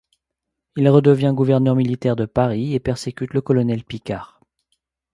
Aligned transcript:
Il 0.77 0.89
redevient 0.89 1.31
gouverneur 1.35 1.75
militaire 1.75 2.15
de 2.15 2.25
Paris 2.25 2.73
et 2.73 2.79
persécute 2.79 3.35
le 3.35 3.41
colonel 3.41 3.83
Picquart. 3.83 4.41